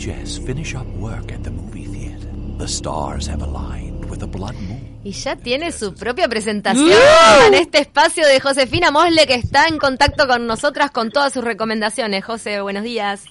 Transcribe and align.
Jess 0.00 0.38
finish 0.38 0.74
up 0.74 0.86
work 0.98 1.30
at 1.30 1.42
the 1.44 1.50
movie 1.50 1.84
theater, 1.84 2.32
the 2.56 2.66
stars 2.66 3.28
have 3.28 3.42
aligned 3.42 4.06
with 4.06 4.22
a 4.22 4.26
blood 4.26 4.54
moon. 4.54 4.98
Y 5.04 5.12
ya 5.12 5.36
tiene 5.36 5.72
su 5.72 5.94
propia 5.94 6.26
presentación 6.26 6.90
en 7.46 7.52
este 7.52 7.80
espacio 7.80 8.26
de 8.26 8.40
Josefina 8.40 8.90
Mosle 8.90 9.26
que 9.26 9.34
está 9.34 9.66
en 9.66 9.76
contacto 9.76 10.26
con 10.26 10.46
nosotras 10.46 10.90
con 10.90 11.10
todas 11.10 11.34
sus 11.34 11.44
recomendaciones. 11.44 12.24
José, 12.24 12.62
buenos 12.62 12.82
días. 12.82 13.24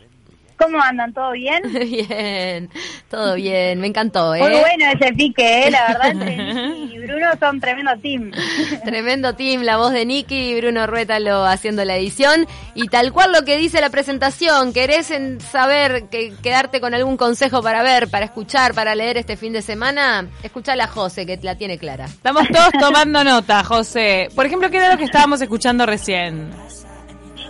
¿Cómo 0.60 0.82
andan? 0.82 1.14
¿Todo 1.14 1.32
bien? 1.32 1.64
bien, 1.72 2.70
todo 3.10 3.36
bien, 3.36 3.80
me 3.80 3.88
encantó, 3.88 4.36
¿eh? 4.36 4.42
Muy 4.42 4.60
bueno 4.60 4.86
ese 4.94 5.14
pique, 5.14 5.68
¿eh? 5.68 5.72
La 5.72 5.88
verdad, 5.88 6.12
entre 6.12 6.36
Nicky 6.68 6.96
y 6.96 7.00
Bruno 7.00 7.28
son 7.40 7.62
tremendo 7.62 7.92
team. 8.02 8.32
Tremendo 8.84 9.36
team, 9.36 9.62
la 9.62 9.78
voz 9.78 9.94
de 9.94 10.06
Nicky 10.06 10.36
y 10.36 10.60
Bruno 10.60 10.86
Ruétalo 10.86 11.46
haciendo 11.46 11.86
la 11.86 11.96
edición. 11.96 12.46
Y 12.76 12.90
tal 12.90 13.14
cual 13.14 13.32
lo 13.32 13.46
que 13.46 13.56
dice 13.56 13.80
la 13.80 13.90
presentación, 13.90 14.74
¿querés 14.74 15.12
en 15.12 15.40
saber, 15.40 16.10
que, 16.10 16.34
quedarte 16.44 16.82
con 16.82 16.94
algún 16.94 17.16
consejo 17.16 17.64
para 17.64 17.82
ver, 17.82 18.10
para 18.10 18.26
escuchar, 18.26 18.74
para 18.74 18.96
leer 18.96 19.18
este 19.18 19.38
fin 19.38 19.54
de 19.54 19.62
semana? 19.62 20.28
Escuchala 20.44 20.84
a 20.84 20.88
José, 20.88 21.26
que 21.26 21.40
la 21.42 21.56
tiene 21.56 21.78
clara. 21.78 22.06
Estamos 22.06 22.48
todos 22.50 22.72
tomando 22.78 23.24
nota, 23.24 23.64
José. 23.64 24.28
Por 24.36 24.46
ejemplo, 24.46 24.70
¿qué 24.70 24.78
era 24.78 24.92
lo 24.92 24.98
que 24.98 25.06
estábamos 25.06 25.42
escuchando 25.42 25.86
recién? 25.86 26.50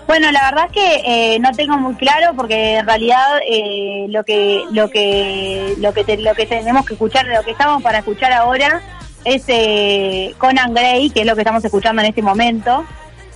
Bueno, 0.09 0.31
la 0.31 0.49
verdad 0.49 0.65
es 0.65 0.71
que 0.71 1.35
eh, 1.35 1.39
no 1.39 1.51
tengo 1.51 1.77
muy 1.77 1.93
claro 1.93 2.33
porque 2.35 2.77
en 2.77 2.87
realidad 2.87 3.41
eh, 3.47 4.07
lo 4.09 4.23
que 4.23 4.63
lo 4.71 4.89
que 4.89 5.75
lo 5.77 5.93
que 5.93 6.17
lo 6.17 6.33
que 6.33 6.47
tenemos 6.47 6.83
que 6.83 6.93
escuchar, 6.95 7.27
lo 7.27 7.43
que 7.43 7.51
estamos 7.51 7.83
para 7.83 7.99
escuchar 7.99 8.33
ahora 8.33 8.81
es 9.23 9.43
eh, 9.49 10.33
Conan 10.39 10.73
Gray, 10.73 11.11
que 11.11 11.19
es 11.19 11.27
lo 11.27 11.35
que 11.35 11.41
estamos 11.41 11.63
escuchando 11.63 12.01
en 12.01 12.07
este 12.07 12.23
momento. 12.23 12.83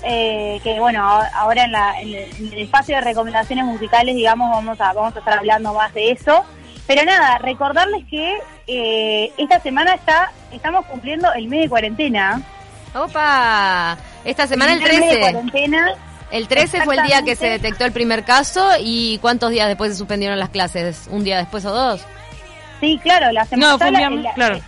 Eh, 0.03 0.59
que 0.63 0.79
bueno, 0.79 1.07
ahora 1.35 1.65
en, 1.65 1.73
la, 1.73 2.01
en, 2.01 2.11
el, 2.11 2.61
espacio 2.63 2.95
de 2.95 3.01
recomendaciones 3.01 3.65
musicales, 3.65 4.15
digamos, 4.15 4.49
vamos 4.49 4.81
a 4.81 4.93
vamos 4.93 5.15
a 5.15 5.19
estar 5.19 5.37
hablando 5.37 5.75
más 5.75 5.93
de 5.93 6.09
eso. 6.09 6.43
Pero 6.87 7.05
nada, 7.05 7.37
recordarles 7.37 8.03
que 8.09 8.39
esta 9.37 9.59
semana 9.59 9.93
está 9.93 10.31
estamos 10.51 10.87
cumpliendo 10.87 11.31
el 11.33 11.49
mes 11.49 11.61
de 11.61 11.69
cuarentena. 11.69 12.41
¡Opa! 12.95 13.95
Esta 14.25 14.47
semana 14.47 14.73
el, 14.73 14.79
el 14.79 14.85
13. 14.85 14.99
Mes 15.01 15.11
de 15.11 15.19
cuarentena 15.19 15.95
el 16.33 16.47
13 16.47 16.81
fue 16.81 16.95
el 16.95 17.03
día 17.03 17.21
que 17.21 17.35
se 17.35 17.47
detectó 17.47 17.85
el 17.85 17.91
primer 17.91 18.25
caso 18.25 18.67
y 18.79 19.19
¿cuántos 19.19 19.51
días 19.51 19.67
después 19.67 19.91
se 19.91 19.97
suspendieron 19.99 20.39
las 20.39 20.49
clases? 20.49 21.07
¿Un 21.11 21.23
día 21.23 21.37
después 21.37 21.63
o 21.63 21.71
dos? 21.71 22.03
Sí, 22.79 22.99
claro, 23.03 23.31
la 23.31 23.45
semana 23.45 23.73
no, 23.73 23.77
fue 23.77 23.91
la, 23.91 24.33
claro. 24.33 24.59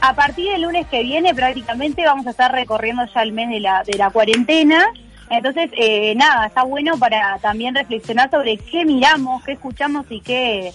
A 0.00 0.14
partir 0.14 0.52
del 0.52 0.62
lunes 0.62 0.86
que 0.86 1.02
viene 1.02 1.34
prácticamente 1.34 2.04
vamos 2.06 2.28
a 2.28 2.30
estar 2.30 2.52
recorriendo 2.52 3.02
ya 3.12 3.22
el 3.22 3.32
mes 3.32 3.48
de 3.48 3.58
la, 3.58 3.82
de 3.82 3.98
la 3.98 4.10
cuarentena. 4.10 4.86
Entonces, 5.30 5.68
eh, 5.76 6.14
nada, 6.14 6.46
está 6.46 6.62
bueno 6.62 6.96
para 6.96 7.38
también 7.38 7.74
reflexionar 7.74 8.30
sobre 8.30 8.56
qué 8.58 8.84
miramos, 8.84 9.42
qué 9.42 9.52
escuchamos 9.52 10.06
y 10.10 10.20
qué 10.20 10.72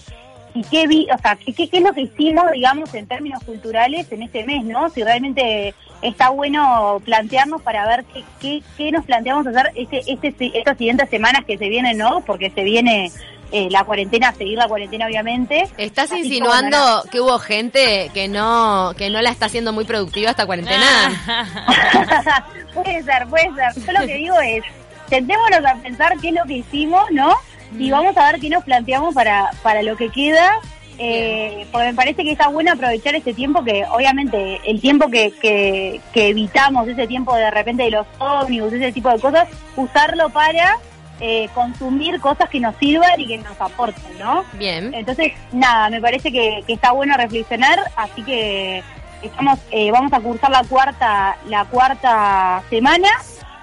y 0.54 0.62
qué 0.64 0.86
vi, 0.86 1.06
o 1.12 1.18
sea, 1.18 1.36
qué, 1.36 1.52
qué, 1.52 1.68
es 1.70 1.82
lo 1.82 1.92
que 1.92 2.02
hicimos, 2.02 2.50
digamos, 2.52 2.92
en 2.94 3.06
términos 3.06 3.42
culturales 3.44 4.10
en 4.10 4.22
este 4.22 4.44
mes, 4.44 4.64
¿no? 4.64 4.90
Si 4.90 5.02
realmente 5.02 5.74
está 6.02 6.30
bueno 6.30 7.00
plantearnos 7.04 7.62
para 7.62 7.86
ver 7.86 8.04
qué, 8.12 8.24
qué, 8.40 8.62
qué 8.76 8.92
nos 8.92 9.04
planteamos 9.04 9.46
hacer 9.46 9.70
este, 9.74 10.02
este, 10.06 10.58
estas 10.58 10.76
siguientes 10.78 11.08
semanas 11.08 11.44
que 11.44 11.58
se 11.58 11.68
vienen, 11.68 11.98
¿no? 11.98 12.22
Porque 12.22 12.50
se 12.50 12.64
viene 12.64 13.12
eh, 13.52 13.68
la 13.70 13.84
cuarentena, 13.84 14.32
seguir 14.32 14.58
la 14.58 14.68
cuarentena 14.68 15.06
obviamente. 15.06 15.68
¿Estás 15.76 16.12
insinuando 16.12 17.04
que 17.10 17.20
hubo 17.20 17.38
gente 17.38 18.10
que 18.14 18.28
no 18.28 18.92
que 18.96 19.10
no 19.10 19.20
la 19.22 19.30
está 19.30 19.46
haciendo 19.46 19.72
muy 19.72 19.84
productiva 19.84 20.30
esta 20.30 20.46
cuarentena? 20.46 20.84
puede 22.74 23.02
ser, 23.02 23.26
puede 23.26 23.50
ser. 23.54 23.84
Yo 23.84 23.92
lo 23.92 24.06
que 24.06 24.14
digo 24.14 24.40
es, 24.40 24.62
sentémonos 25.08 25.64
a 25.64 25.74
pensar 25.82 26.16
qué 26.20 26.28
es 26.28 26.34
lo 26.34 26.44
que 26.44 26.58
hicimos, 26.58 27.02
¿no? 27.10 27.34
Y 27.78 27.90
vamos 27.90 28.16
a 28.16 28.32
ver 28.32 28.40
qué 28.40 28.50
nos 28.50 28.64
planteamos 28.64 29.14
para, 29.14 29.50
para 29.62 29.82
lo 29.82 29.96
que 29.96 30.08
queda 30.10 30.60
eh, 31.02 31.66
porque 31.72 31.86
me 31.86 31.94
parece 31.94 32.22
que 32.22 32.32
está 32.32 32.48
bueno 32.48 32.72
aprovechar 32.72 33.14
este 33.14 33.32
tiempo 33.32 33.64
que 33.64 33.86
obviamente 33.90 34.60
el 34.66 34.82
tiempo 34.82 35.08
que, 35.08 35.32
que, 35.40 36.28
evitamos, 36.28 36.86
ese 36.88 37.06
tiempo 37.06 37.34
de 37.34 37.50
repente 37.50 37.84
de 37.84 37.90
los 37.90 38.06
ómnibus, 38.18 38.74
ese 38.74 38.92
tipo 38.92 39.08
de 39.10 39.18
cosas, 39.18 39.48
usarlo 39.76 40.28
para 40.28 40.76
eh, 41.20 41.48
consumir 41.54 42.20
cosas 42.20 42.50
que 42.50 42.60
nos 42.60 42.76
sirvan 42.76 43.18
y 43.18 43.26
que 43.26 43.38
nos 43.38 43.58
aporten, 43.58 44.18
¿no? 44.18 44.44
Bien. 44.52 44.92
Entonces, 44.92 45.32
nada, 45.52 45.88
me 45.88 46.02
parece 46.02 46.30
que, 46.30 46.64
está 46.68 46.92
bueno 46.92 47.16
reflexionar, 47.16 47.78
así 47.96 48.22
que 48.22 48.82
estamos 49.22 49.58
eh, 49.70 49.90
vamos 49.90 50.12
a 50.12 50.20
cursar 50.20 50.50
la 50.50 50.64
cuarta 50.64 51.38
la 51.46 51.64
cuarta 51.64 52.62
semana 52.68 53.08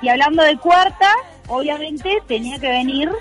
y 0.01 0.09
hablando 0.09 0.41
de 0.41 0.57
cuarta, 0.57 1.11
obviamente 1.47 2.17
tenía 2.27 2.57
que 2.57 2.69
venir 2.69 3.11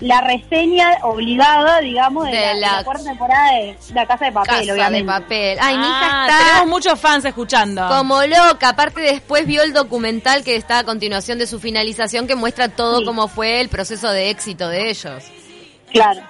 la 0.00 0.20
reseña 0.22 0.98
obligada, 1.02 1.80
digamos, 1.80 2.24
de, 2.26 2.54
la, 2.54 2.82
cuarta 2.84 3.04
temporada 3.04 3.52
de 3.52 3.76
La 3.94 4.06
Casa 4.06 4.24
de 4.26 4.32
Papel, 4.32 4.66
Casa 4.68 4.90
de 4.90 5.04
Papel. 5.04 5.58
Ay, 5.60 5.76
mi 5.76 5.84
hija 5.84 6.00
Ah, 6.02 6.26
está 6.28 6.44
Tenemos 6.46 6.68
muchos 6.68 6.98
fans 6.98 7.24
escuchando. 7.24 7.86
como 7.88 8.22
loca. 8.24 8.70
Aparte, 8.70 9.00
después 9.02 9.46
vio 9.46 9.62
el 9.62 9.72
documental 9.72 10.42
que 10.42 10.56
está 10.56 10.78
a 10.80 10.84
continuación 10.84 11.38
de 11.38 11.46
su 11.46 11.60
finalización 11.60 12.26
que 12.26 12.34
muestra 12.34 12.68
todo 12.68 12.98
Sí. 13.00 13.04
cómo 13.04 13.28
fue 13.28 13.60
el 13.60 13.68
proceso 13.68 14.10
de 14.10 14.30
éxito 14.30 14.68
de 14.68 14.90
ellos. 14.90 15.24
Claro, 15.92 16.20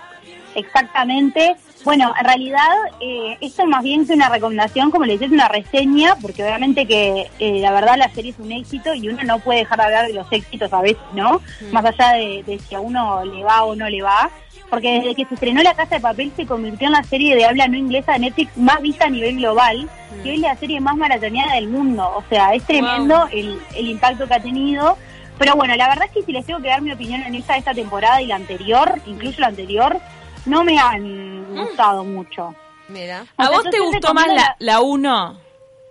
exactamente. 0.55 1.57
Bueno, 1.85 2.13
en 2.19 2.25
realidad 2.27 2.69
eh, 3.01 3.39
esto 3.41 3.67
más 3.67 3.83
bien 3.83 4.07
que 4.07 4.13
una 4.13 4.29
recomendación, 4.29 4.91
como 4.91 5.07
le 5.07 5.15
decía, 5.15 5.29
es 5.29 5.33
una 5.33 5.49
reseña, 5.49 6.15
porque 6.21 6.45
obviamente 6.45 6.87
que 6.87 7.31
eh, 7.39 7.61
la 7.61 7.73
verdad 7.73 7.97
la 7.97 8.11
serie 8.11 8.33
es 8.33 8.39
un 8.39 8.53
éxito 8.53 8.95
y 8.95 9.09
uno 9.09 9.23
no 9.25 9.39
puede 9.39 9.61
dejar 9.61 9.79
de 9.79 9.85
hablar 9.85 10.07
de 10.07 10.13
los 10.13 10.27
éxitos 10.31 10.71
a 10.73 10.83
veces, 10.83 11.03
¿no? 11.15 11.41
Más 11.73 11.85
allá 11.85 12.13
de, 12.13 12.43
de 12.47 12.59
si 12.59 12.75
a 12.75 12.81
uno 12.81 13.25
le 13.25 13.43
va 13.45 13.65
o 13.65 13.75
no 13.75 13.89
le 13.89 14.03
va. 14.03 14.31
Porque 14.69 15.01
desde 15.01 15.15
que 15.17 15.25
se 15.25 15.35
estrenó 15.35 15.63
La 15.63 15.75
Casa 15.75 15.97
de 15.97 16.01
Papel 16.01 16.33
se 16.37 16.47
convirtió 16.47 16.87
en 16.87 16.93
la 16.93 17.03
serie 17.03 17.35
de 17.35 17.45
habla 17.45 17.67
no 17.67 17.77
inglesa 17.77 18.13
de 18.13 18.21
Netflix 18.21 18.57
más 18.57 18.81
vista 18.81 19.07
a 19.07 19.11
nivel 19.11 19.39
global 19.39 19.89
y 20.25 20.29
hoy 20.29 20.35
es 20.37 20.41
la 20.43 20.57
serie 20.57 20.81
más 20.81 20.97
maratoneada 20.97 21.55
del 21.55 21.69
mundo. 21.69 22.09
O 22.15 22.23
sea, 22.29 22.55
es 22.55 22.63
tremendo 22.65 23.27
el, 23.33 23.59
el 23.75 23.89
impacto 23.89 24.29
que 24.29 24.35
ha 24.35 24.41
tenido. 24.41 24.97
Pero 25.39 25.57
bueno, 25.57 25.75
la 25.75 25.89
verdad 25.89 26.07
es 26.07 26.13
que 26.13 26.23
si 26.23 26.31
les 26.31 26.47
tengo 26.47 26.61
que 26.61 26.69
dar 26.69 26.83
mi 26.83 26.93
opinión 26.93 27.23
en 27.23 27.35
esta, 27.35 27.57
esta 27.57 27.75
temporada 27.75 28.23
y 28.23 28.27
la 28.27 28.37
anterior, 28.37 29.01
incluso 29.07 29.41
la 29.41 29.49
anterior, 29.49 29.99
no 30.47 30.63
me 30.63 30.79
han 30.79 31.30
gustado 31.55 32.05
mucho. 32.05 32.55
Mira. 32.89 33.25
O 33.37 33.43
¿A 33.43 33.47
sea, 33.47 33.57
vos 33.57 33.65
yo 33.65 33.71
te 33.71 33.81
gustó 33.81 34.15
más 34.15 34.27
la, 34.29 34.57
la 34.59 34.81
1? 34.81 35.41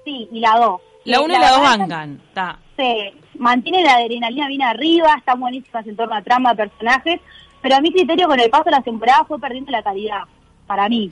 Sí, 0.06 0.28
y 0.31 0.40
la 0.40 0.58
2. 0.59 0.81
La 1.06 1.22
1 1.22 1.34
y 1.34 1.38
la 1.40 1.50
2 1.52 1.59
verdad 1.62 1.78
bancan. 1.80 2.22
Está. 2.28 2.59
Se 2.75 3.14
mantiene 3.38 3.84
la 3.84 3.96
adrenalina 3.96 4.48
bien 4.48 4.62
arriba, 4.64 5.16
están 5.18 5.40
buenísimas 5.40 5.86
en 5.88 5.96
torno 5.96 6.16
a 6.16 6.22
trama, 6.22 6.56
personajes, 6.56 7.19
pero 7.62 7.75
a 7.75 7.81
mi 7.81 7.92
criterio 7.92 8.28
con 8.28 8.40
el 8.40 8.50
paso 8.50 8.66
de 8.66 8.72
las 8.72 8.84
temporadas 8.84 9.28
fue 9.28 9.40
perdiendo 9.40 9.72
la 9.72 9.81
calidad, 9.84 10.22
para 10.68 10.88
mí. 10.90 11.12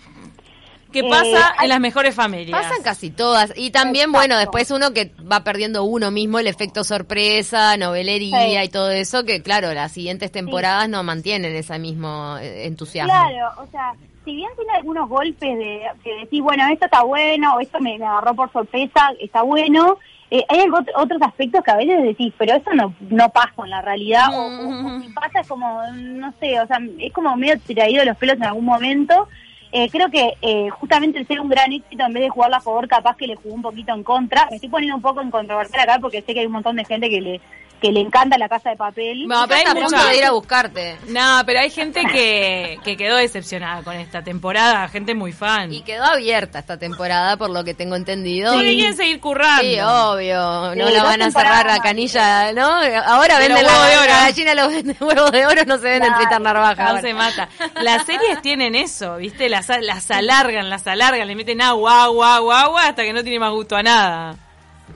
¿Qué 0.91 0.99
Eh, 0.99 1.09
pasa 1.09 1.53
hay- 1.57 1.65
en 1.65 1.69
las 1.69 1.79
mejores 1.81 2.15
familias? 2.15 2.61
Pasan 2.61 2.81
casi 2.81 3.09
todas. 3.11 3.51
Y 3.57 3.71
también, 3.71 4.05
Exacto. 4.09 4.17
bueno, 4.19 4.37
después 4.37 4.71
uno 4.71 4.93
que 4.93 5.11
va 5.29 5.43
perdiendo 5.43 5.83
uno 5.83 6.11
mismo 6.11 6.39
el 6.39 6.47
efecto 6.47 6.85
sorpresa, 6.85 7.75
novelería 7.75 8.61
Sí. 8.61 8.67
y 8.67 8.69
todo 8.69 8.89
eso, 8.91 9.25
que 9.25 9.41
claro, 9.43 9.73
las 9.73 9.91
siguientes 9.91 10.31
temporadas 10.31 10.87
no 10.87 11.03
mantienen 11.03 11.53
ese 11.55 11.77
mismo 11.79 12.37
eh, 12.41 12.65
entusiasmo. 12.67 13.11
Claro, 13.13 13.51
o 13.61 13.67
sea, 13.71 13.93
si 14.27 14.35
bien 14.35 14.49
tiene 14.57 14.73
algunos 14.73 15.07
golpes 15.07 15.57
de 15.57 15.83
que 16.03 16.15
decís, 16.15 16.41
bueno, 16.41 16.67
esto 16.67 16.83
está 16.85 17.03
bueno, 17.03 17.55
o 17.55 17.59
esto 17.61 17.79
me, 17.79 17.97
me 17.97 18.05
agarró 18.05 18.33
por 18.35 18.51
sorpresa, 18.51 19.13
está 19.21 19.41
bueno, 19.43 19.97
eh, 20.29 20.43
hay 20.49 20.59
algo- 20.59 20.79
otros 20.97 21.21
aspectos 21.21 21.63
que 21.63 21.71
a 21.71 21.77
veces 21.77 22.03
decís, 22.03 22.33
pero 22.37 22.53
eso 22.55 22.73
no, 22.73 22.93
no 23.09 23.29
pasa 23.29 23.53
en 23.63 23.69
la 23.69 23.81
realidad, 23.81 24.25
o, 24.33 24.41
o- 24.41 24.97
o 24.97 25.01
si 25.01 25.07
pasa 25.13 25.39
es 25.39 25.47
como, 25.47 25.81
no 25.93 26.33
sé, 26.41 26.59
o 26.59 26.67
sea, 26.67 26.77
es 26.99 27.13
como 27.13 27.37
medio 27.37 27.57
traído 27.61 28.03
los 28.03 28.17
pelos 28.17 28.35
en 28.35 28.43
algún 28.43 28.65
momento. 28.65 29.29
Eh, 29.71 29.89
creo 29.89 30.09
que 30.09 30.33
eh, 30.41 30.69
justamente 30.71 31.19
el 31.19 31.27
ser 31.27 31.39
un 31.39 31.47
gran 31.49 31.71
éxito, 31.71 32.03
en 32.05 32.13
vez 32.13 32.23
de 32.23 32.29
jugarla 32.29 32.57
a 32.57 32.61
favor, 32.61 32.85
capaz 32.87 33.15
que 33.15 33.27
le 33.27 33.35
jugó 33.35 33.55
un 33.55 33.61
poquito 33.61 33.93
en 33.93 34.03
contra. 34.03 34.47
Me 34.49 34.55
estoy 34.57 34.69
poniendo 34.69 34.95
un 34.97 35.01
poco 35.01 35.21
en 35.21 35.31
controversial 35.31 35.81
acá 35.89 35.99
porque 36.01 36.21
sé 36.21 36.33
que 36.33 36.41
hay 36.41 36.45
un 36.45 36.51
montón 36.53 36.75
de 36.77 36.83
gente 36.85 37.09
que 37.09 37.21
le 37.21 37.41
que 37.81 37.91
le 37.91 37.99
encanta 38.01 38.37
la 38.37 38.49
casa 38.49 38.69
de 38.71 38.75
papel. 38.75 39.27
No, 39.27 39.47
pero 39.47 39.69
hay 39.69 39.81
mucha- 39.81 40.05
de 40.05 40.17
ir 40.17 40.25
a 40.25 40.31
buscarte. 40.31 40.97
No, 41.07 41.41
pero 41.45 41.59
hay 41.59 41.69
gente 41.69 42.01
que, 42.11 42.79
que 42.83 42.97
quedó 42.97 43.17
decepcionada 43.17 43.83
con 43.83 43.95
esta 43.95 44.23
temporada, 44.23 44.87
gente 44.89 45.13
muy 45.15 45.31
fan. 45.31 45.71
Y 45.71 45.81
quedó 45.81 46.03
abierta 46.05 46.59
esta 46.59 46.77
temporada, 46.77 47.37
por 47.37 47.49
lo 47.49 47.63
que 47.63 47.73
tengo 47.73 47.95
entendido. 47.95 48.61
Y- 48.61 48.75
quieren 48.77 48.95
seguir 48.95 49.19
currando. 49.19 49.61
Sí, 49.63 49.79
obvio. 49.79 50.75
No 50.75 50.87
Sí, 50.87 50.93
la 50.93 51.03
van 51.03 51.21
a 51.21 51.31
cerrar 51.31 51.65
la 51.67 51.79
canilla, 51.79 52.51
¿no? 52.53 52.65
Ahora 53.05 53.39
De 53.39 53.47
venden 53.47 53.65
la, 53.65 53.71
huevos 53.71 53.87
de 53.89 53.97
oro. 53.97 54.07
la 54.07 54.19
gallina 54.21 54.53
los 54.55 54.67
vende- 54.73 54.95
huevos 54.99 55.31
de 55.31 55.45
oro, 55.45 55.65
no 55.65 55.75
se 55.77 55.83
venden 55.83 56.09
Claro, 56.09 56.17
fritas 56.17 56.41
narvajas. 56.41 56.77
No 56.79 56.89
ahora. 56.89 57.01
se 57.01 57.13
mata. 57.13 57.49
Las 57.81 58.05
series 58.05 58.41
tienen 58.41 58.75
eso, 58.75 59.17
¿viste? 59.17 59.49
Las, 59.49 59.67
las 59.81 60.09
alargan, 60.11 60.69
las 60.69 60.85
alargan, 60.87 61.27
le 61.27 61.35
meten 61.35 61.61
agua, 61.61 62.03
agua, 62.03 62.35
agua, 62.35 62.61
agua, 62.61 62.87
hasta 62.87 63.03
que 63.03 63.13
no 63.13 63.21
tiene 63.23 63.39
más 63.39 63.51
gusto 63.51 63.75
a 63.75 63.83
nada. 63.83 64.35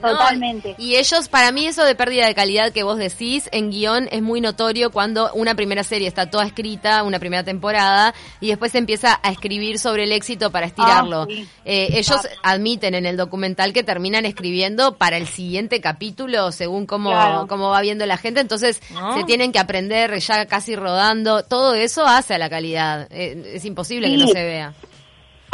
No, 0.02 0.10
Totalmente. 0.10 0.74
y 0.78 0.96
ellos, 0.96 1.28
para 1.28 1.52
mí 1.52 1.66
eso 1.66 1.84
de 1.84 1.94
pérdida 1.94 2.26
de 2.26 2.34
calidad 2.34 2.72
que 2.72 2.82
vos 2.82 2.98
decís 2.98 3.48
en 3.52 3.70
guion 3.70 4.08
es 4.10 4.20
muy 4.22 4.40
notorio 4.40 4.90
cuando 4.90 5.30
una 5.34 5.54
primera 5.54 5.84
serie 5.84 6.08
está 6.08 6.28
toda 6.30 6.44
escrita, 6.44 7.02
una 7.02 7.18
primera 7.18 7.44
temporada, 7.44 8.14
y 8.40 8.48
después 8.48 8.72
se 8.72 8.78
empieza 8.78 9.20
a 9.22 9.30
escribir 9.30 9.78
sobre 9.78 10.04
el 10.04 10.12
éxito 10.12 10.50
para 10.50 10.66
estirarlo. 10.66 11.22
Ah, 11.22 11.26
sí. 11.28 11.46
Eh, 11.64 11.88
ellos 11.92 12.20
admiten 12.42 12.94
en 12.94 13.06
el 13.06 13.16
documental 13.16 13.72
que 13.72 13.82
terminan 13.82 14.24
escribiendo 14.26 14.96
para 14.96 15.16
el 15.16 15.26
siguiente 15.26 15.80
capítulo 15.80 16.52
según 16.52 16.86
cómo, 16.86 17.10
Claro. 17.10 17.46
cómo 17.48 17.70
va 17.70 17.80
viendo 17.80 18.04
la 18.06 18.16
gente, 18.16 18.40
entonces 18.40 18.80
¿No? 18.92 19.16
se 19.16 19.24
tienen 19.24 19.52
que 19.52 19.58
aprender 19.58 20.18
ya 20.18 20.46
casi 20.46 20.74
rodando, 20.76 21.44
todo 21.44 21.74
eso 21.74 22.04
hace 22.06 22.34
a 22.34 22.38
la 22.38 22.50
calidad, 22.50 23.06
Eh, 23.10 23.52
es 23.54 23.64
imposible 23.64 24.08
que 24.10 24.16
no 24.16 24.26
se 24.28 24.42
vea. 24.44 24.72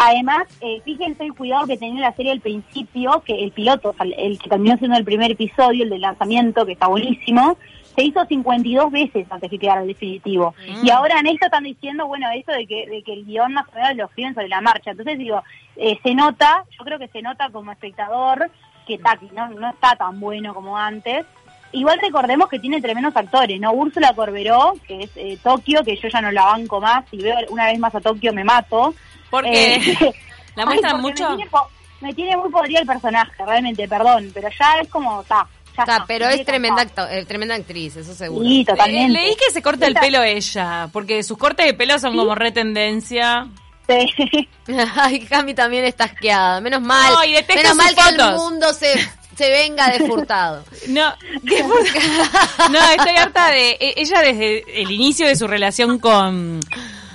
Además, 0.00 0.46
eh, 0.60 0.80
fíjense 0.84 1.24
el 1.24 1.34
cuidado 1.34 1.66
que 1.66 1.76
tenía 1.76 2.00
la 2.00 2.14
serie 2.14 2.30
al 2.30 2.40
principio, 2.40 3.20
que 3.26 3.44
el 3.44 3.50
piloto, 3.50 3.96
el 4.16 4.38
que 4.38 4.48
terminó 4.48 4.76
siendo 4.78 4.96
el 4.96 5.04
primer 5.04 5.32
episodio, 5.32 5.82
el 5.82 5.90
del 5.90 6.02
lanzamiento, 6.02 6.64
que 6.64 6.72
está 6.72 6.86
buenísimo, 6.86 7.58
se 7.96 8.04
hizo 8.04 8.24
52 8.24 8.92
veces 8.92 9.26
antes 9.28 9.50
que 9.50 9.58
quedara 9.58 9.82
el 9.82 9.88
definitivo. 9.88 10.54
Y 10.84 10.90
ahora 10.90 11.18
en 11.18 11.26
esto 11.26 11.46
están 11.46 11.64
diciendo, 11.64 12.06
bueno, 12.06 12.28
eso 12.30 12.52
de 12.52 12.64
que, 12.68 12.86
de 12.86 13.02
que 13.02 13.12
el 13.12 13.24
guion 13.24 13.52
más 13.54 13.66
o 13.68 13.74
menos 13.74 13.96
lo 13.96 14.04
escriben 14.04 14.34
sobre 14.34 14.48
la 14.48 14.60
marcha. 14.60 14.92
Entonces 14.92 15.18
digo, 15.18 15.42
eh, 15.74 15.98
se 16.04 16.14
nota, 16.14 16.64
yo 16.78 16.84
creo 16.84 17.00
que 17.00 17.08
se 17.08 17.20
nota 17.20 17.50
como 17.50 17.72
espectador 17.72 18.52
que 18.86 18.98
Taki 18.98 19.30
no, 19.34 19.48
no 19.48 19.70
está 19.70 19.96
tan 19.96 20.20
bueno 20.20 20.54
como 20.54 20.78
antes. 20.78 21.26
Igual 21.72 21.98
recordemos 22.00 22.48
que 22.48 22.60
tiene 22.60 22.80
tremendos 22.80 23.16
actores, 23.16 23.60
¿no? 23.60 23.72
Úrsula 23.72 24.14
Corberó, 24.14 24.74
que 24.86 25.00
es 25.02 25.10
eh, 25.16 25.36
Tokio, 25.42 25.82
que 25.82 25.96
yo 25.96 26.08
ya 26.08 26.20
no 26.20 26.30
la 26.30 26.44
banco 26.44 26.80
más, 26.80 27.04
si 27.10 27.18
veo 27.18 27.36
una 27.50 27.66
vez 27.66 27.80
más 27.80 27.94
a 27.96 28.00
Tokio 28.00 28.32
me 28.32 28.44
mato. 28.44 28.94
Porque 29.30 29.74
Eh, 29.76 29.80
la 30.56 30.62
Ay, 30.62 30.66
muestran 30.66 31.00
porque 31.02 31.22
mucho. 31.22 31.30
Me 31.30 31.36
tiene, 31.36 31.50
po- 31.50 31.68
me 32.00 32.14
tiene 32.14 32.36
muy 32.36 32.50
podrida 32.50 32.80
el 32.80 32.86
personaje, 32.86 33.32
realmente, 33.44 33.88
perdón, 33.88 34.30
pero 34.32 34.48
ya 34.58 34.80
es 34.80 34.88
como, 34.88 35.22
está. 35.22 35.46
está, 35.76 36.04
pero 36.06 36.28
es 36.28 36.44
tremenda, 36.44 36.86
eh, 37.10 37.24
tremenda 37.26 37.54
actriz, 37.56 37.96
eso 37.96 38.14
seguro. 38.14 38.44
Sí, 38.48 38.60
Eh, 38.60 38.64
totalmente. 38.66 39.12
leí 39.12 39.34
que 39.36 39.52
se 39.52 39.62
corta 39.62 39.86
el 39.86 39.94
pelo 39.94 40.22
ella, 40.22 40.88
porque 40.92 41.22
sus 41.22 41.36
cortes 41.38 41.66
de 41.66 41.74
pelo 41.74 41.98
son 41.98 42.16
como 42.16 42.34
re 42.34 42.52
tendencia. 42.52 43.46
Sí. 43.88 44.48
Ay, 44.96 45.20
Cami 45.20 45.54
también 45.54 45.84
está 45.86 46.04
asqueada. 46.04 46.60
Menos 46.60 46.82
mal. 46.82 47.12
No, 47.12 47.20
menos 47.20 47.74
mal 47.74 47.86
sus 47.88 47.94
que 48.04 48.10
el 48.10 48.16
fotos. 48.20 48.42
mundo 48.42 48.72
se, 48.74 48.92
se 49.36 49.50
venga 49.50 49.88
de 49.90 50.06
furtado. 50.06 50.62
No, 50.88 51.12
¿qué 51.48 51.64
por- 51.64 52.70
no, 52.70 52.78
estoy 52.90 53.16
harta 53.16 53.50
de 53.50 53.70
e- 53.80 53.94
ella 53.96 54.20
desde 54.20 54.82
el 54.82 54.90
inicio 54.90 55.26
de 55.26 55.36
su 55.36 55.46
relación 55.48 55.98
con 55.98 56.60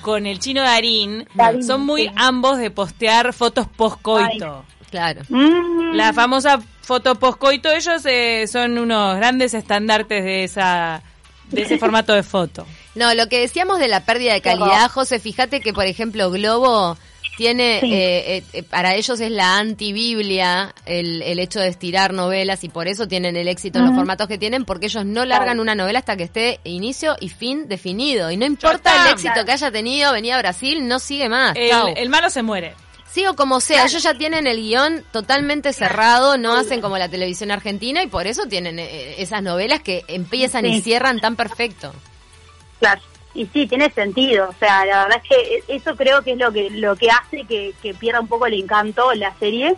con 0.03 0.27
el 0.27 0.37
chino 0.39 0.61
Darín, 0.61 1.27
Darín, 1.33 1.63
son 1.63 1.81
muy 1.81 2.03
sí. 2.03 2.11
ambos 2.15 2.59
de 2.59 2.69
postear 2.69 3.33
fotos 3.33 3.67
post-coito. 3.67 4.63
Claro. 4.91 5.21
Mm. 5.29 5.95
La 5.95 6.13
famosa 6.13 6.61
foto 6.81 7.15
post-coito, 7.15 7.71
ellos 7.71 8.05
eh, 8.05 8.45
son 8.47 8.77
unos 8.77 9.15
grandes 9.15 9.55
estandartes 9.55 10.23
de 10.23 10.43
esa 10.43 11.01
de 11.49 11.61
ese 11.63 11.79
formato 11.79 12.13
de 12.13 12.21
foto. 12.23 12.67
No, 12.95 13.11
lo 13.15 13.27
que 13.27 13.39
decíamos 13.39 13.79
de 13.79 13.87
la 13.87 14.05
pérdida 14.05 14.33
de 14.33 14.41
calidad. 14.41 14.87
José, 14.91 15.19
fíjate 15.19 15.61
que, 15.61 15.73
por 15.73 15.85
ejemplo, 15.85 16.29
Globo 16.29 16.95
tiene, 17.37 17.79
Sí. 17.81 17.93
eh, 17.93 18.37
eh, 18.37 18.43
eh, 18.53 18.63
para 18.63 18.95
ellos 18.95 19.19
es 19.19 19.31
la 19.31 19.57
antibiblia 19.57 20.73
el, 20.85 21.21
el 21.23 21.39
hecho 21.39 21.59
de 21.59 21.67
estirar 21.67 22.13
novelas 22.13 22.63
y 22.63 22.69
por 22.69 22.87
eso 22.87 23.07
tienen 23.07 23.35
el 23.35 23.47
éxito 23.47 23.79
en 23.79 23.85
los 23.85 23.95
formatos 23.95 24.27
que 24.27 24.37
tienen, 24.37 24.65
porque 24.65 24.85
ellos 24.87 25.05
no 25.05 25.25
largan 25.25 25.43
Claro. 25.55 25.61
una 25.61 25.75
novela 25.75 25.99
hasta 25.99 26.15
que 26.15 26.23
esté 26.23 26.59
inicio 26.63 27.15
y 27.19 27.29
fin 27.29 27.67
definido. 27.67 28.29
Y 28.31 28.37
no 28.37 28.45
importa 28.45 29.05
el 29.07 29.13
éxito 29.13 29.45
que 29.45 29.51
haya 29.51 29.71
tenido, 29.71 30.11
venía 30.13 30.35
a 30.35 30.39
Brasil, 30.39 30.87
no 30.87 30.99
sigue 30.99 31.29
más. 31.29 31.55
El, 31.55 31.71
el 31.97 32.09
malo 32.09 32.29
se 32.29 32.43
muere. 32.43 32.75
Sí, 33.11 33.27
o 33.27 33.35
como 33.35 33.59
sea, 33.59 33.85
ellos 33.85 34.01
ya 34.01 34.15
tienen 34.15 34.47
el 34.47 34.57
guion 34.57 35.03
totalmente 35.11 35.71
cerrado, 35.71 36.35
no 36.39 36.55
hacen 36.57 36.81
como 36.81 36.97
la 36.97 37.09
televisión 37.09 37.51
argentina 37.51 38.01
y 38.01 38.07
por 38.07 38.25
eso 38.25 38.47
tienen 38.47 38.79
eh, 38.79 39.21
esas 39.21 39.43
novelas 39.43 39.81
que 39.81 40.03
empiezan 40.07 40.65
y 40.65 40.81
cierran 40.81 41.19
tan 41.19 41.35
perfecto. 41.35 41.93
Claro. 42.79 43.01
Y 43.35 43.47
sí, 43.47 43.65
tiene 43.67 43.89
sentido. 43.89 44.49
O 44.49 44.53
sea, 44.53 44.85
la 44.85 45.03
verdad 45.03 45.21
es 45.23 45.29
que 45.29 45.75
eso 45.75 45.95
creo 45.95 46.21
que 46.21 46.33
es 46.33 46.37
lo 46.37 46.51
que 46.51 46.69
lo 46.69 46.95
que 46.95 47.09
hace 47.09 47.45
que, 47.45 47.73
que 47.81 47.93
pierda 47.93 48.19
un 48.19 48.27
poco 48.27 48.45
el 48.45 48.53
encanto 48.53 49.11
la 49.13 49.33
serie. 49.35 49.75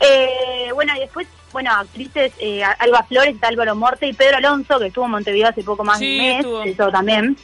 Eh, 0.00 0.70
bueno, 0.74 0.94
y 0.96 1.00
después, 1.00 1.26
bueno, 1.52 1.70
actrices, 1.72 2.32
eh, 2.38 2.62
Alba 2.62 3.02
Flores, 3.04 3.36
Álvaro 3.42 3.74
Morte 3.74 4.06
y 4.06 4.12
Pedro 4.12 4.38
Alonso, 4.38 4.78
que 4.78 4.86
estuvo 4.86 5.04
en 5.04 5.10
Montevideo 5.10 5.48
hace 5.48 5.62
poco 5.62 5.84
más 5.84 6.00
de 6.00 6.06
un 6.06 6.18
mes, 6.18 6.36
estuvo. 6.38 6.62
eso 6.62 6.90
también. 6.90 7.36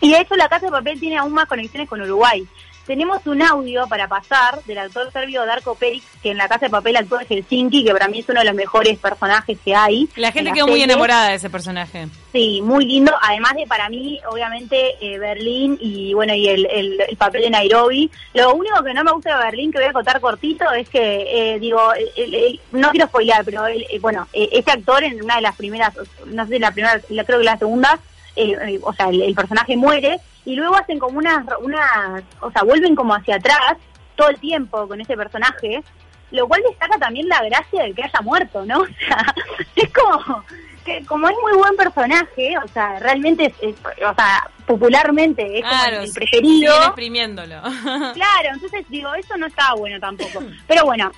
Y 0.00 0.10
de 0.10 0.20
hecho 0.20 0.36
la 0.36 0.48
Casa 0.48 0.66
de 0.66 0.72
Papel 0.72 1.00
tiene 1.00 1.18
aún 1.18 1.32
más 1.32 1.46
conexiones 1.46 1.88
con 1.88 2.00
Uruguay. 2.00 2.46
Tenemos 2.86 3.26
un 3.26 3.40
audio 3.40 3.86
para 3.88 4.08
pasar 4.08 4.62
del 4.64 4.78
actor 4.78 5.10
serbio 5.10 5.46
Darko 5.46 5.74
Peric, 5.74 6.02
que 6.22 6.30
en 6.32 6.36
la 6.36 6.48
Casa 6.48 6.66
de 6.66 6.70
Papel 6.70 6.96
actúa 6.96 7.22
en 7.22 7.28
Helsinki, 7.28 7.82
que 7.84 7.92
para 7.92 8.08
mí 8.08 8.18
es 8.18 8.28
uno 8.28 8.40
de 8.40 8.46
los 8.46 8.54
mejores 8.54 8.98
personajes 8.98 9.56
que 9.64 9.74
hay. 9.74 10.06
La 10.16 10.30
gente 10.32 10.50
en 10.50 10.54
quedó 10.54 10.66
muy 10.66 10.80
serie. 10.80 10.92
enamorada 10.92 11.28
de 11.30 11.34
ese 11.36 11.48
personaje. 11.48 12.08
Sí, 12.32 12.60
muy 12.62 12.84
lindo. 12.84 13.12
Además 13.22 13.54
de 13.54 13.66
para 13.66 13.88
mí, 13.88 14.20
obviamente, 14.30 14.96
eh, 15.00 15.18
Berlín 15.18 15.78
y 15.80 16.12
bueno, 16.12 16.34
y 16.34 16.46
el, 16.48 16.66
el, 16.70 17.00
el 17.08 17.16
papel 17.16 17.42
de 17.42 17.50
Nairobi. 17.50 18.10
Lo 18.34 18.52
único 18.54 18.82
que 18.84 18.92
no 18.92 19.02
me 19.02 19.12
gusta 19.12 19.38
de 19.38 19.44
Berlín, 19.44 19.72
que 19.72 19.78
voy 19.78 19.88
a 19.88 19.92
contar 19.92 20.20
cortito, 20.20 20.70
es 20.72 20.88
que, 20.90 21.54
eh, 21.54 21.58
digo, 21.58 21.80
el- 21.94 22.60
no 22.72 22.90
quiero 22.90 23.06
spoilear, 23.06 23.44
pero 23.44 23.66
el- 23.66 23.86
eh, 23.90 23.98
bueno, 24.00 24.28
eh, 24.32 24.48
ese 24.52 24.70
actor 24.70 25.02
en 25.04 25.22
una 25.22 25.36
de 25.36 25.42
las 25.42 25.56
primeras, 25.56 25.94
no 26.26 26.44
sé 26.46 26.52
si 26.54 26.58
la 26.58 26.70
primera, 26.72 27.00
la- 27.08 27.24
creo 27.24 27.38
que 27.38 27.44
la 27.44 27.58
segunda, 27.58 27.98
eh, 28.36 28.56
eh, 28.60 28.80
o 28.82 28.92
sea, 28.92 29.08
el, 29.08 29.22
el 29.22 29.34
personaje 29.34 29.76
muere 29.76 30.18
y 30.44 30.54
luego 30.56 30.76
hacen 30.76 30.98
como 30.98 31.18
unas, 31.18 31.44
unas, 31.60 32.22
o 32.40 32.50
sea, 32.50 32.62
vuelven 32.62 32.94
como 32.94 33.14
hacia 33.14 33.36
atrás 33.36 33.76
todo 34.16 34.28
el 34.28 34.38
tiempo 34.38 34.86
con 34.88 35.00
ese 35.00 35.16
personaje, 35.16 35.82
lo 36.30 36.46
cual 36.48 36.62
destaca 36.68 36.98
también 36.98 37.28
la 37.28 37.42
gracia 37.44 37.84
de 37.84 37.92
que 37.94 38.02
haya 38.02 38.20
muerto, 38.22 38.64
¿no? 38.64 38.80
O 38.82 38.86
sea, 38.86 39.34
es 39.76 39.90
como 39.92 40.44
que 40.84 41.02
como 41.06 41.28
es 41.30 41.34
muy 41.40 41.52
buen 41.56 41.76
personaje, 41.76 42.54
o 42.62 42.68
sea, 42.68 42.98
realmente 42.98 43.46
es, 43.46 43.54
es- 43.62 43.76
o 44.04 44.14
sea, 44.14 44.46
popularmente 44.66 45.58
es 45.58 45.64
como 45.64 45.84
el 46.02 46.12
preferido. 46.12 46.74
exprimiéndolo. 46.84 47.62
Claro, 48.14 48.48
entonces 48.52 48.84
digo, 48.88 49.14
eso 49.14 49.36
no 49.38 49.46
estaba 49.46 49.74
bueno 49.76 49.98
tampoco. 49.98 50.42
Pero 50.66 50.84
bueno, 50.84 51.10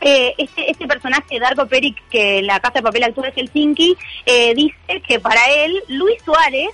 eh, 0.00 0.34
este, 0.38 0.70
este 0.70 0.86
personaje, 0.86 1.40
Darko 1.40 1.66
Peric, 1.66 2.08
que 2.08 2.42
la 2.42 2.60
Casa 2.60 2.78
de 2.78 2.82
Papel 2.82 3.04
actúa 3.04 3.30
de 3.30 3.40
Helsinki, 3.40 3.96
eh, 4.26 4.54
dice 4.54 5.02
que 5.06 5.18
para 5.18 5.40
él, 5.52 5.82
Luis 5.88 6.22
Suárez 6.24 6.70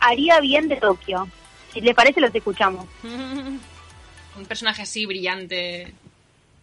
haría 0.00 0.40
bien 0.40 0.68
de 0.68 0.76
Tokio. 0.76 1.28
Si 1.72 1.80
les 1.80 1.94
parece, 1.94 2.20
los 2.20 2.34
escuchamos. 2.34 2.86
Un 3.02 4.46
personaje 4.46 4.82
así 4.82 5.04
brillante, 5.06 5.92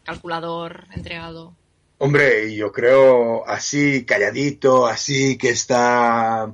calculador, 0.03 0.85
entregado. 0.93 1.53
Hombre, 1.97 2.53
yo 2.55 2.71
creo 2.71 3.47
así, 3.47 4.05
calladito, 4.05 4.85
así 4.85 5.37
que 5.37 5.49
está... 5.49 6.53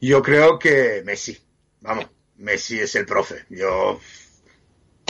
Yo 0.00 0.22
creo 0.22 0.58
que 0.58 1.02
Messi, 1.04 1.36
vamos, 1.80 2.06
Messi 2.36 2.78
es 2.78 2.94
el 2.94 3.04
profe. 3.04 3.44
Yo, 3.50 4.00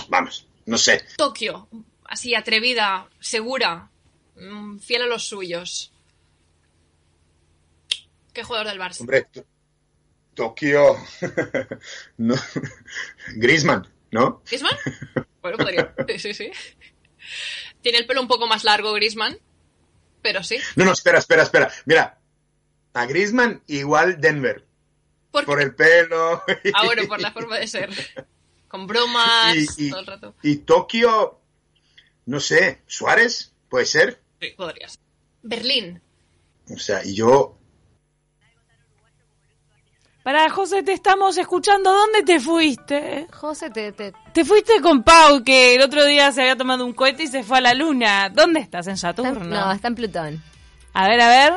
vamos, 0.09 0.49
no 0.67 0.79
sé. 0.79 1.05
Tokio, 1.17 1.69
así 2.09 2.35
atrevida, 2.35 3.09
segura, 3.21 3.91
mm, 4.37 4.79
fiel 4.79 5.03
a 5.03 5.07
los 5.07 5.29
suyos. 5.29 5.93
¿Qué 8.33 8.43
jugador 8.45 8.69
del 8.69 8.79
Barça? 8.81 9.01
Hombre, 9.01 9.25
To- 9.33 9.47
Tokio, 10.35 10.97
no, 12.19 12.35
Griezmann, 13.35 13.89
¿no? 14.13 14.43
¿Griezmann? 14.47 14.77
Bueno, 15.43 15.59
podría. 15.59 15.95
Sí, 16.09 16.19
sí, 16.19 16.35
sí. 16.35 16.51
Tiene 17.83 17.99
el 17.99 18.07
pelo 18.07 18.21
un 18.21 18.29
poco 18.29 18.47
más 18.47 18.63
largo, 18.65 18.93
Griezmann, 18.93 19.37
pero 20.23 20.43
sí. 20.45 20.59
No, 20.77 20.85
no, 20.85 20.93
espera, 20.93 21.19
espera, 21.19 21.43
espera. 21.43 21.73
Mira, 21.87 22.21
a 22.95 23.07
Griezmann 23.07 23.63
igual 23.67 24.21
Denver, 24.21 24.65
¿Por, 25.33 25.45
por 25.45 25.61
el 25.61 25.75
pelo. 25.75 26.43
Ah, 26.75 26.85
bueno, 26.85 27.03
por 27.09 27.21
la 27.21 27.33
forma 27.33 27.59
de 27.59 27.67
ser. 27.67 27.91
Con 28.69 28.87
bromas 28.87 29.57
y, 29.79 29.87
y- 29.87 29.91
todo 29.91 30.01
el 30.01 30.07
rato. 30.07 30.35
y 30.43 30.57
Tokio, 30.59 31.41
no 32.29 32.41
sé, 32.41 32.83
Suárez, 32.87 33.53
puede 33.69 33.87
ser. 33.87 34.21
Sí, 34.41 34.49
podrías. 34.57 34.99
Berlín. 35.43 36.01
O 36.75 36.79
sea, 36.79 37.05
y 37.05 37.15
yo, 37.15 37.55
Para 40.23 40.51
José, 40.51 40.83
te 40.83 40.93
estamos 40.93 41.39
escuchando. 41.39 41.91
¿Dónde 41.91 42.23
te 42.23 42.39
fuiste? 42.39 43.27
José, 43.33 43.71
te, 43.71 43.93
te- 43.93 44.13
Te 44.35 44.45
fuiste 44.45 44.79
con 44.83 45.03
Pau, 45.03 45.43
que 45.43 45.75
el 45.77 45.81
otro 45.81 46.05
día 46.05 46.31
se 46.33 46.43
había 46.43 46.55
tomado 46.57 46.85
un 46.85 46.93
cohete 46.93 47.23
y 47.23 47.29
se 47.29 47.43
fue 47.43 47.59
a 47.59 47.61
la 47.63 47.73
luna. 47.73 48.29
¿Dónde 48.29 48.61
estás? 48.61 48.87
¿En 48.89 48.95
está, 48.95 49.09
Saturno? 49.15 49.45
no, 49.47 49.73
está 49.73 49.89
en 49.89 49.95
Plutón. 49.95 50.43
A 50.93 51.09
ver, 51.09 51.21
a 51.23 51.29
ver. 51.29 51.53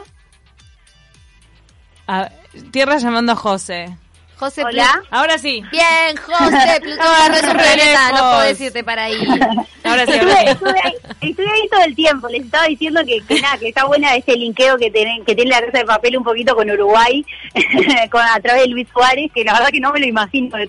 A- 2.08 2.32
Tierra 2.72 2.98
llamando 2.98 3.34
a 3.34 3.36
José. 3.36 3.98
José, 4.42 4.64
Hola. 4.66 5.04
Ahora 5.12 5.38
sí. 5.38 5.64
Bien, 5.72 6.18
José, 6.18 6.80
Plutón 6.82 7.06
no 7.30 7.36
es 7.36 7.44
un 7.44 7.54
planeta, 7.54 8.10
no 8.10 8.16
Lejos. 8.16 8.36
podés 8.36 8.62
irte 8.62 8.84
para 8.84 9.04
ahí. 9.04 9.24
Ahora 9.84 10.06
sí, 10.06 10.12
Estuve, 10.14 10.32
ahora 10.32 10.42
sí. 10.44 10.50
estuve 10.52 10.80
ahí, 10.84 10.94
estuve 11.22 11.46
ahí 11.52 11.70
todo 11.70 11.82
el 11.84 11.96
tiempo, 11.96 12.28
les 12.30 12.46
estaba 12.46 12.66
diciendo 12.66 13.02
que, 13.06 13.20
que 13.22 13.42
nada, 13.42 13.58
que 13.58 13.68
está 13.70 13.86
buena 13.86 14.16
ese 14.16 14.34
linkeo 14.36 14.78
que 14.78 14.90
tiene, 14.92 15.22
que 15.26 15.36
tiene 15.36 15.50
la 15.52 15.60
Casa 15.62 15.80
de 15.80 15.86
Papel 15.86 16.18
un 16.18 16.24
poquito 16.24 16.56
con 16.56 16.70
Uruguay, 16.70 17.26
con, 18.12 18.22
a 18.22 18.40
través 18.40 18.64
de 18.64 18.68
Luis 18.70 18.88
Suárez, 18.94 19.32
que 19.34 19.44
la 19.44 19.54
verdad 19.54 19.70
que 19.70 19.80
no 19.80 19.92
me 19.92 20.00
lo 20.00 20.06
imagino 20.08 20.46
de 20.46 20.52